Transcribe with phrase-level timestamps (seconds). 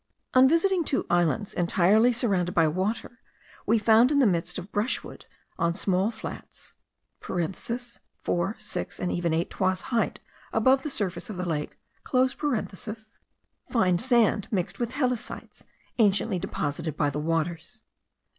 [0.33, 3.19] On visiting two islands entirely surrounded by water,
[3.67, 5.27] we found in the midst of brushwood,
[5.59, 6.73] on small flats
[8.19, 10.19] (four, six, and even eight toises height
[10.51, 11.77] above the surface of the lake,)
[13.69, 15.65] fine sand mixed with helicites,
[15.99, 17.83] anciently deposited by the waters.